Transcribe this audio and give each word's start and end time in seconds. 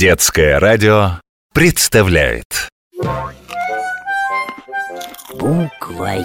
Детское 0.00 0.58
радио 0.58 1.20
представляет 1.52 2.70
Буквоед. 5.34 6.24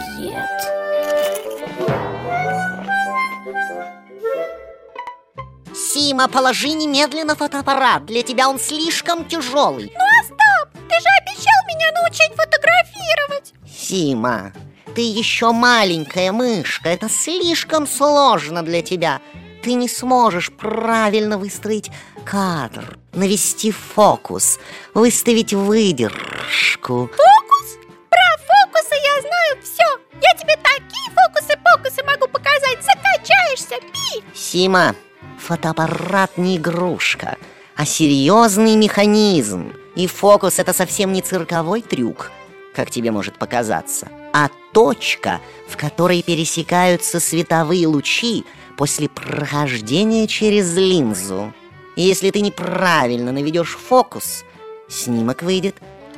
Сима, 5.74 6.30
положи 6.30 6.70
немедленно 6.70 7.36
фотоаппарат. 7.36 8.06
Для 8.06 8.24
тебя 8.24 8.48
он 8.48 8.60
слишком 8.60 9.26
тяжелый. 9.26 9.92
Ну 9.94 10.06
а 10.06 10.24
стоп! 10.24 10.82
Ты 10.88 10.96
же 10.96 11.10
обещал 11.20 11.62
меня 11.68 11.92
научить 12.02 12.32
фотографировать 12.32 13.54
Сима, 13.70 14.54
ты 14.96 15.02
еще 15.02 15.52
маленькая 15.52 16.32
мышка. 16.32 16.88
Это 16.88 17.10
слишком 17.10 17.88
сложно 17.88 18.64
для 18.64 18.82
тебя. 18.82 19.20
Ты 19.66 19.74
не 19.74 19.90
сможешь 19.90 20.52
правильно 20.52 21.40
выстроить 21.40 21.90
кадр, 22.24 23.00
навести 23.14 23.72
фокус, 23.72 24.60
выставить 24.94 25.56
выдержку. 25.56 27.10
Фокус? 27.12 27.80
Про 28.12 28.44
фокусы 28.46 28.94
я 28.94 29.22
знаю 29.22 29.64
все 29.64 29.84
Я 30.22 30.38
тебе 30.38 30.56
такие 30.58 31.10
фокусы-покусы 31.10 32.04
могу 32.04 32.28
показать 32.28 32.78
Закачаешься, 32.84 33.78
пи! 33.92 34.24
Сима, 34.36 34.94
фотоаппарат 35.40 36.38
не 36.38 36.58
игрушка, 36.58 37.38
а 37.76 37.86
серьезный 37.86 38.76
механизм. 38.76 39.74
И 39.96 40.06
фокус 40.06 40.60
это 40.60 40.74
совсем 40.74 41.12
не 41.12 41.24
цирковой 41.24 41.82
трюк, 41.82 42.32
как 42.76 42.92
тебе 42.92 43.10
может 43.10 43.40
показаться, 43.40 44.10
а 44.36 44.50
точка, 44.74 45.40
в 45.70 45.78
которой 45.78 46.22
пересекаются 46.22 47.22
световые 47.22 47.88
лучи 47.88 48.44
после 48.78 49.08
прохождения 49.08 50.28
через 50.28 50.76
линзу. 50.76 51.54
И 51.96 52.02
если 52.02 52.32
ты 52.32 52.42
неправильно 52.42 53.32
наведешь 53.32 53.78
фокус, 53.78 54.44
снимок 54.90 55.42
выйдет 55.42 55.78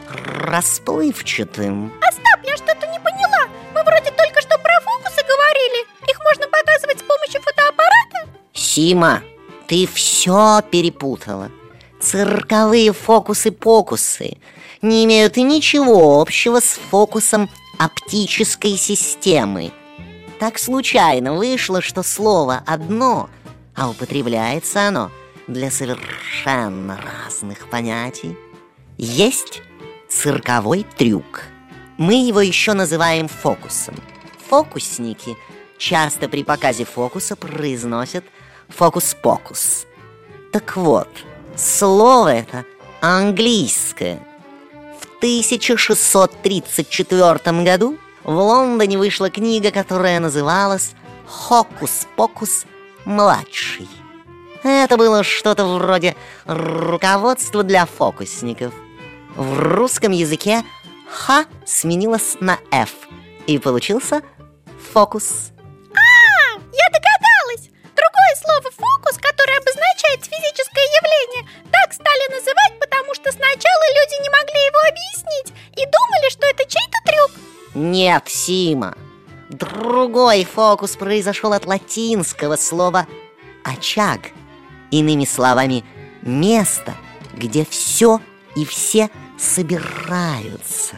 расплывчатым. 0.09 1.93
А 2.01 2.11
стоп, 2.11 2.43
я 2.43 2.57
что-то 2.57 2.87
не 2.87 2.99
поняла 2.99 3.49
Мы 3.75 3.83
вроде 3.83 4.09
только 4.09 4.41
что 4.41 4.57
про 4.57 4.79
фокусы 4.79 5.21
говорили 5.21 5.85
Их 6.09 6.17
можно 6.23 6.47
показывать 6.47 6.99
с 6.99 7.03
помощью 7.03 7.41
фотоаппарата 7.41 8.29
Сима, 8.53 9.21
ты 9.67 9.85
все 9.85 10.61
перепутала. 10.71 11.51
Цирковые 11.99 12.93
фокусы-покусы 12.93 14.37
не 14.81 15.05
имеют 15.05 15.37
ничего 15.37 16.21
общего 16.21 16.59
с 16.59 16.79
фокусом 16.89 17.49
оптической 17.79 18.77
системы. 18.77 19.71
Так 20.39 20.59
случайно 20.59 21.33
вышло, 21.33 21.81
что 21.81 22.03
слово 22.03 22.61
одно, 22.67 23.29
а 23.75 23.89
употребляется 23.89 24.87
оно 24.87 25.11
для 25.47 25.71
совершенно 25.71 26.99
разных 27.01 27.67
понятий. 27.69 28.37
Есть 28.97 29.61
цирковой 30.09 30.85
трюк. 30.97 31.43
Мы 31.97 32.27
его 32.27 32.41
еще 32.41 32.73
называем 32.73 33.27
фокусом. 33.27 33.95
Фокусники 34.49 35.35
часто 35.79 36.29
при 36.29 36.43
показе 36.43 36.85
фокуса 36.85 37.35
произносят 37.35 38.23
фокус-покус. 38.69 39.85
Так 40.51 40.77
вот, 40.77 41.09
слово 41.57 42.35
это 42.35 42.63
английское. 43.01 44.19
В 44.99 45.17
1634 45.17 47.63
году 47.63 47.97
в 48.23 48.33
Лондоне 48.33 48.97
вышла 48.97 49.29
книга, 49.29 49.71
которая 49.71 50.19
называлась 50.19 50.95
«Хокус-покус 51.25 52.65
младший». 53.05 53.87
Это 54.63 54.97
было 54.97 55.23
что-то 55.23 55.65
вроде 55.65 56.15
руководства 56.45 57.61
для 57.63 57.85
фокусников. 57.85 58.73
В 59.35 59.59
русском 59.59 60.11
языке 60.11 60.63
«х» 61.09 61.45
сменилось 61.65 62.37
на 62.39 62.57
«ф», 62.71 62.89
и 63.45 63.59
получился 63.59 64.23
фокус. 64.93 65.51
Нет, 77.77 78.23
Сима. 78.25 78.97
Другой 79.49 80.45
фокус 80.45 80.95
произошел 80.95 81.53
от 81.53 81.67
латинского 81.67 82.55
слова 82.55 83.05
«очаг». 83.63 84.31
Иными 84.89 85.25
словами, 85.25 85.85
место, 86.23 86.95
где 87.35 87.63
все 87.65 88.19
и 88.55 88.65
все 88.65 89.11
собираются. 89.37 90.95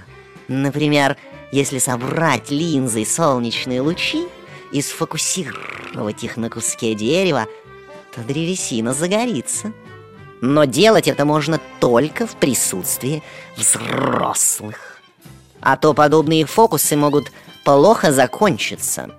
Например, 0.48 1.18
если 1.52 1.80
собрать 1.80 2.50
линзой 2.50 3.06
солнечные 3.06 3.82
лучи 3.82 4.30
и 4.72 4.82
сфокусировать 4.82 6.24
их 6.24 6.38
на 6.38 6.50
куске 6.50 6.96
дерева, 6.96 7.46
то 8.16 8.22
древесина 8.22 8.94
загорится. 8.94 9.74
Но 10.40 10.64
делать 10.64 11.10
это 11.10 11.26
можно 11.26 11.60
только 11.82 12.26
в 12.26 12.38
присутствии 12.38 13.22
взрослых. 13.58 14.99
А 15.62 15.78
то 15.78 15.94
подобные 15.94 16.46
фокусы 16.46 16.96
могут 16.96 17.32
плохо 17.64 18.12
закончиться. 18.12 19.10